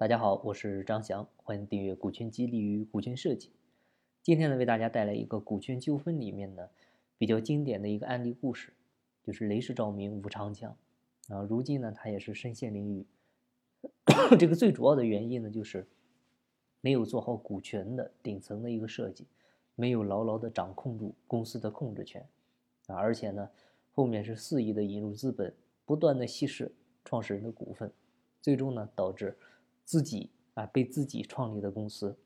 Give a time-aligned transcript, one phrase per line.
[0.00, 3.52] 大家好，我是张翔，欢迎订阅股权激励与股权设计。
[4.22, 6.70] 今天呢，为大家带来一个股权纠纷里面呢
[7.18, 8.72] 比较经典的一个案例故事，
[9.22, 10.74] 就是雷士照明吴长江
[11.28, 13.04] 啊，如今呢他也是身陷囹圄。
[14.40, 15.86] 这个最主要的原因呢，就是
[16.80, 19.26] 没有做好股权的顶层的一个设计，
[19.74, 22.26] 没有牢牢的掌控住公司的控制权
[22.86, 23.50] 啊，而且呢
[23.92, 25.54] 后面是肆意的引入资本，
[25.84, 26.72] 不断的稀释
[27.04, 27.92] 创始人的股份。
[28.40, 29.36] 最终呢，导致
[29.90, 32.16] 自己啊被自己创立的公司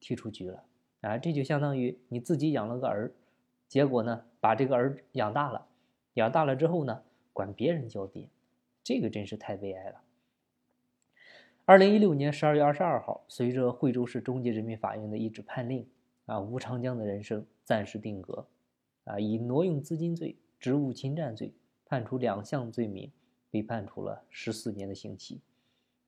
[0.00, 0.64] 踢出局了
[1.02, 1.18] 啊！
[1.18, 3.12] 这就相当于你自己养了个儿，
[3.68, 5.66] 结果呢把这个儿养大了，
[6.14, 7.02] 养大了之后呢
[7.34, 8.26] 管别人叫爹，
[8.82, 10.00] 这个真是太悲哀了。
[11.66, 15.86] 二零一六年十二月二十二号，随着惠州市中级人民法院的一纸判令
[16.24, 18.46] 啊，吴长江的人生暂时定格
[19.04, 21.52] 啊，以挪用资金罪、职务侵占罪
[21.84, 23.12] 判处两项罪名，
[23.50, 25.42] 被判处了十四年的刑期。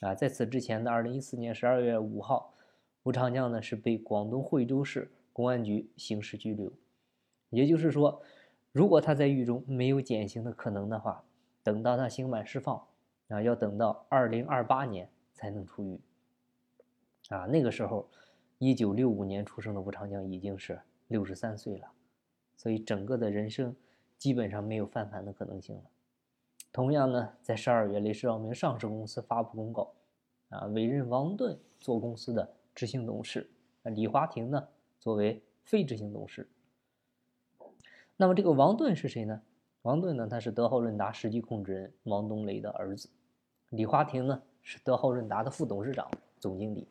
[0.00, 2.52] 啊，在此之前的二零一四年十二月五号，
[3.04, 6.72] 吴长江呢是被广东惠州市公安局刑事拘留。
[7.50, 8.20] 也就是说，
[8.72, 11.24] 如果他在狱中没有减刑的可能的话，
[11.62, 12.86] 等到他刑满释放，
[13.28, 15.98] 啊，要等到二零二八年才能出狱。
[17.28, 18.08] 啊，那个时候，
[18.58, 21.90] 一九六五年出生的吴长江已经是六十三岁了，
[22.56, 23.74] 所以整个的人生
[24.18, 25.82] 基本上没有翻盘的可能性了。
[26.76, 29.94] 同样呢，在十二月，雷士照明上市公司发布公告，
[30.50, 33.48] 啊，委任王盾做公司的执行董事，
[33.84, 34.68] 李华庭呢
[35.00, 36.46] 作为非执行董事。
[38.18, 39.40] 那么这个王盾是谁呢？
[39.80, 43.08] 王盾呢，他是德豪润达实际控制人王东雷的儿子，
[43.70, 46.06] 李华庭呢是德豪润达的副董事长、
[46.38, 46.86] 总经理。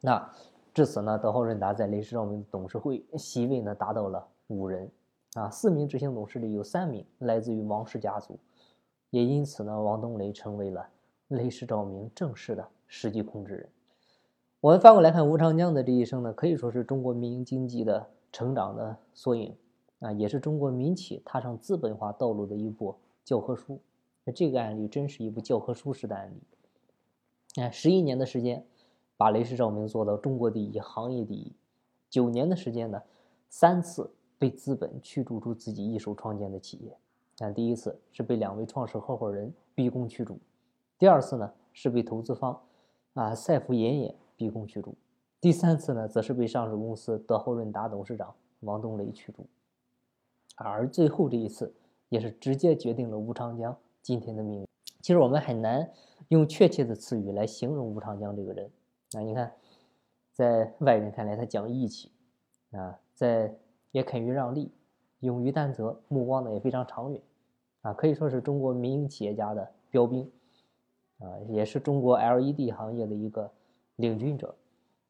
[0.00, 0.34] 那
[0.74, 4.90] 至此呢，德豪润达在雷士照明董事会席位呢达到了五人，
[5.34, 8.36] 啊，四名执行董事里有三名来自于王氏家族。
[9.14, 10.88] 也因此呢，王东雷成为了
[11.28, 13.68] 雷士照明正式的实际控制人。
[14.60, 19.54] 我们翻过来看吴长江的这一生呢，可以说是中国民营经济的成长的缩影
[20.00, 23.78] 啊，也是中国民企踏上资本化道路的一部教科书。
[24.24, 27.62] 那这个案例真是一部教科书式的案例。
[27.62, 28.66] 哎，十一年的时间，
[29.16, 31.52] 把雷士照明做到中国第一、行业第一。
[32.10, 33.00] 九年的时间呢，
[33.48, 34.10] 三次
[34.40, 36.98] 被资本驱逐出自己一手创建的企业。
[37.36, 40.38] 但第一次是被两位创始合伙人逼宫驱逐，
[40.98, 42.60] 第二次呢是被投资方
[43.14, 44.94] 啊赛福爷爷逼宫驱逐，
[45.40, 49.44] 第三次呢则是被上市公司德豪润达董事长王东雷驱逐，
[50.56, 51.74] 而最后这一次
[52.08, 54.66] 也是直接决定了吴长江今天的命运。
[55.00, 55.90] 其实我们很难
[56.28, 58.70] 用确切的词语来形容吴长江这个人。
[59.12, 59.52] 那你看，
[60.32, 62.10] 在外人看来他讲义气
[62.70, 63.54] 啊，在
[63.90, 64.70] 也肯于让利。
[65.20, 67.22] 勇于担责，目光呢也非常长远，
[67.82, 70.30] 啊，可以说是中国民营企业家的标兵，
[71.18, 73.50] 啊，也是中国 LED 行业的一个
[73.96, 74.54] 领军者。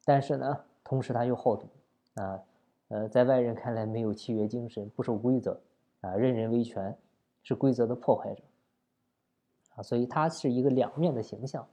[0.05, 1.67] 但是呢，同时他又好赌，
[2.15, 2.43] 啊，
[2.87, 5.59] 呃，在外人看来没有契约精神，不守规则，
[6.01, 6.95] 啊，任人维权，
[7.43, 8.43] 是规则的破坏者，
[9.75, 11.67] 啊，所以他是一个两面的形象。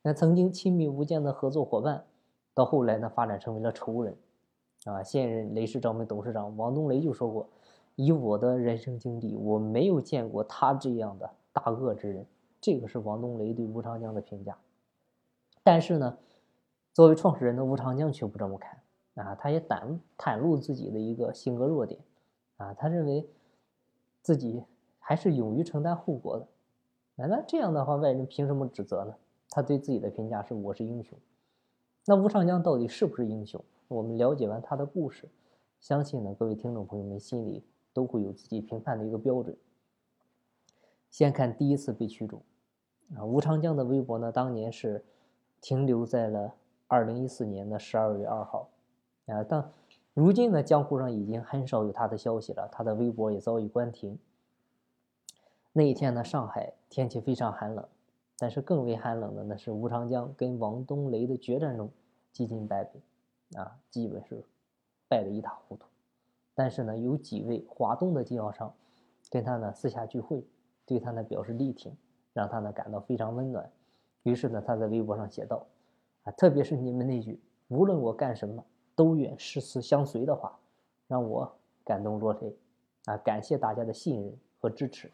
[0.00, 2.04] 那曾经亲密无间的合作伙伴，
[2.54, 4.16] 到后来呢发展成为了仇人，
[4.84, 7.48] 啊，现任雷士照明董事长王东雷就说过。
[7.96, 12.26] 以我的人生经历，我没有见过他这样的大恶之人。
[12.60, 14.56] 这个是王东雷对吴长江的评价。
[15.62, 16.18] 但是呢，
[16.92, 18.80] 作为创始人的吴长江却不这么看
[19.14, 22.00] 啊，他也袒袒露自己的一个性格弱点
[22.56, 23.28] 啊，他认为
[24.20, 24.62] 自己
[24.98, 26.48] 还是勇于承担后果的。
[27.14, 29.14] 那这样的话，外人凭什么指责呢？
[29.50, 31.18] 他对自己的评价是：我是英雄。
[32.06, 33.62] 那吴长江到底是不是英雄？
[33.88, 35.28] 我们了解完他的故事，
[35.80, 37.62] 相信呢，各位听众朋友们心里。
[37.92, 39.56] 都会有自己评判的一个标准。
[41.10, 42.42] 先看第一次被驱逐，
[43.14, 45.04] 啊，吴长江的微博呢，当年是
[45.60, 46.54] 停留在了
[46.86, 48.70] 二零一四年的十二月二号，
[49.26, 49.70] 啊，但
[50.14, 54.18] 如今呢，江湖上已经很少有他的消息了，他的微博也早已关停。
[55.74, 57.86] 那一天呢，上海天气非常寒冷，
[58.38, 61.90] 但是更为寒冷的呢是吴长江跟王东雷的决战中
[62.32, 64.42] 几近败北，啊，基本是
[65.08, 65.86] 败得一塌糊涂。
[66.54, 68.74] 但是呢，有几位华东的经销商
[69.30, 70.44] 跟他呢私下聚会，
[70.84, 71.96] 对他呢表示力挺，
[72.32, 73.70] 让他呢感到非常温暖。
[74.24, 75.66] 于是呢，他在微博上写道
[76.24, 78.64] ：“啊，特别是你们那句‘无论我干什么，
[78.94, 80.58] 都愿誓死相随’的话，
[81.08, 81.50] 让我
[81.84, 82.54] 感动落泪。
[83.06, 85.10] 啊，感谢大家的信任和支持，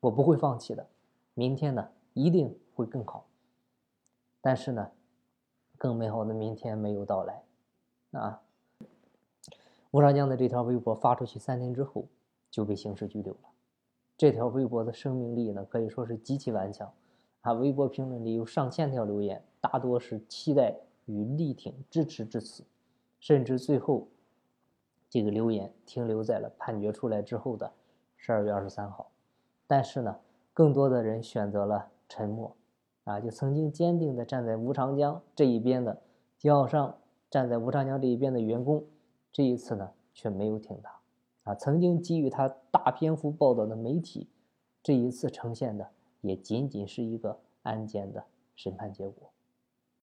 [0.00, 0.86] 我不会放弃的。
[1.34, 3.26] 明天呢，一定会更好。
[4.40, 4.90] 但是呢，
[5.76, 7.42] 更美好的明天没有到来。
[8.12, 8.42] 啊。”
[9.90, 12.04] 吴长江的这条微博发出去三天之后，
[12.50, 13.48] 就被刑事拘留了。
[14.18, 16.92] 这条微博的生命力呢，可以说是极其顽强。
[17.40, 20.74] 啊，微博评论里有上千条留言，大多是期待
[21.06, 22.64] 与力挺支持至此，
[23.20, 24.08] 甚至最后
[25.08, 27.72] 这个留言停留在了判决出来之后的
[28.16, 29.10] 十二月二十三号。
[29.66, 30.18] 但是呢，
[30.52, 32.54] 更多的人选择了沉默，
[33.04, 36.02] 啊，就曾经坚定地站在吴长江这一边的
[36.36, 36.98] 经销商，
[37.30, 38.84] 站在吴长江这一边的员工，
[39.32, 41.00] 这一次呢却没有挺他，
[41.44, 44.28] 啊，曾经给予他大篇幅报道的媒体，
[44.82, 45.90] 这一次呈现的
[46.20, 48.24] 也仅仅是一个案件的
[48.56, 49.30] 审判结果。